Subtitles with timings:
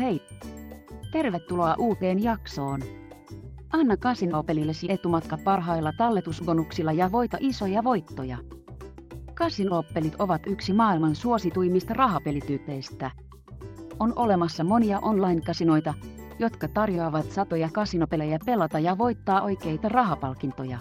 [0.00, 0.22] Hei!
[1.12, 2.80] Tervetuloa uuteen jaksoon.
[3.72, 8.38] Anna Kasinopelillesi etumatka parhailla talletusbonuksilla ja voita isoja voittoja.
[9.34, 13.10] Kasinoppelit ovat yksi maailman suosituimmista rahapelityypeistä.
[13.98, 15.94] On olemassa monia online-kasinoita,
[16.38, 20.78] jotka tarjoavat satoja kasinopelejä pelata ja voittaa oikeita rahapalkintoja.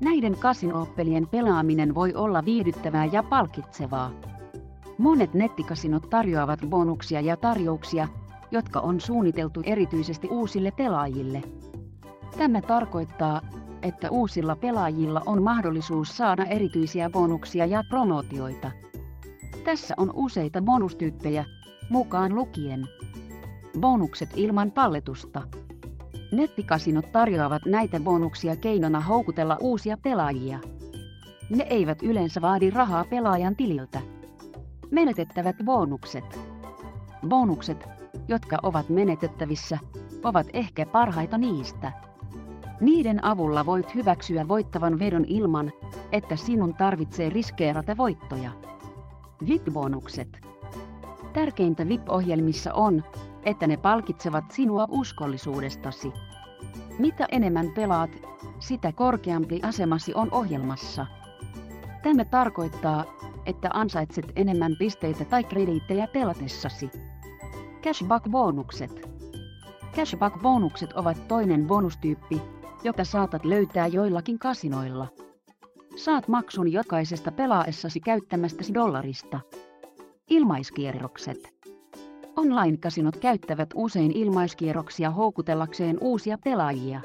[0.00, 4.10] Näiden kasinoppelien pelaaminen voi olla viihdyttävää ja palkitsevaa.
[4.98, 8.08] Monet nettikasinot tarjoavat bonuksia ja tarjouksia,
[8.52, 11.42] jotka on suunniteltu erityisesti uusille pelaajille.
[12.38, 13.40] Tämä tarkoittaa,
[13.82, 18.70] että uusilla pelaajilla on mahdollisuus saada erityisiä bonuksia ja promootioita.
[19.64, 21.44] Tässä on useita bonustyyppejä,
[21.90, 22.88] mukaan lukien
[23.80, 25.42] bonukset ilman palletusta.
[26.32, 30.58] Nettikasinot tarjoavat näitä bonuksia keinona houkutella uusia pelaajia.
[31.50, 34.00] Ne eivät yleensä vaadi rahaa pelaajan tililtä.
[34.90, 36.40] Menetettävät bonukset.
[37.28, 39.78] Bonukset, jotka ovat menetettävissä,
[40.24, 41.92] ovat ehkä parhaita niistä.
[42.80, 45.72] Niiden avulla voit hyväksyä voittavan vedon ilman,
[46.12, 48.50] että sinun tarvitsee riskeerata voittoja.
[49.46, 50.40] VIP-bonukset.
[51.32, 53.04] Tärkeintä VIP-ohjelmissa on,
[53.44, 56.12] että ne palkitsevat sinua uskollisuudestasi.
[56.98, 58.10] Mitä enemmän pelaat,
[58.58, 61.06] sitä korkeampi asemasi on ohjelmassa.
[62.02, 63.04] Tämä tarkoittaa,
[63.46, 66.90] että ansaitset enemmän pisteitä tai krediittejä pelatessasi.
[67.82, 69.08] Cashback-bonukset.
[69.96, 72.42] Cashback-bonukset ovat toinen bonustyyppi,
[72.84, 75.08] jota saatat löytää joillakin kasinoilla.
[75.96, 79.40] Saat maksun jokaisesta pelaessasi käyttämästäsi dollarista.
[80.30, 81.38] Ilmaiskierrokset.
[82.36, 87.00] Online-kasinot käyttävät usein ilmaiskierroksia houkutellakseen uusia pelaajia.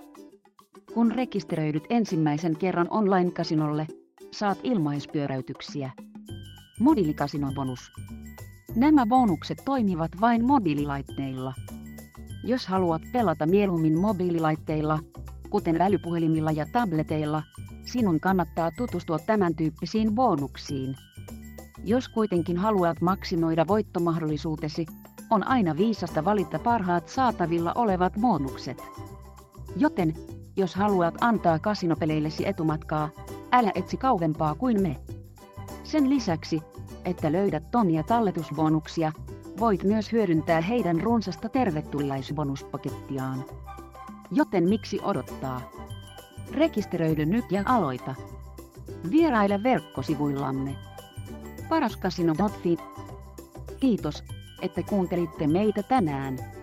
[0.94, 3.88] Kun rekisteröidyt ensimmäisen kerran online-kasinolle,
[4.32, 5.92] saat ilmaispyöräytyksiä.
[6.80, 7.92] Mobiilikasinon-bonus.
[8.78, 11.54] Nämä bonukset toimivat vain mobiililaitteilla.
[12.44, 15.00] Jos haluat pelata mieluummin mobiililaitteilla,
[15.50, 17.44] kuten älypuhelimilla ja tableteilla,
[17.86, 20.96] sinun kannattaa tutustua tämän tyyppisiin bonuksiin.
[21.84, 24.86] Jos kuitenkin haluat maksimoida voittomahdollisuutesi,
[25.30, 28.84] on aina viisasta valita parhaat saatavilla olevat bonukset.
[29.76, 30.14] Joten,
[30.56, 33.10] jos haluat antaa kasinopeleillesi etumatkaa,
[33.52, 34.96] älä etsi kauempaa kuin me.
[35.84, 36.62] Sen lisäksi,
[37.08, 39.12] että löydät tonia talletusbonuksia,
[39.60, 43.46] voit myös hyödyntää heidän runsasta tervetuliaisbonuspakettiaan.
[44.32, 45.62] Joten miksi odottaa?
[46.52, 48.16] Rekisteröidy nyt ja aloita.
[49.12, 50.76] Vieraile verkkosivuillamme.
[51.70, 52.78] Paraskasino.fi.
[53.80, 54.24] Kiitos,
[54.62, 56.57] että kuuntelitte meitä tänään.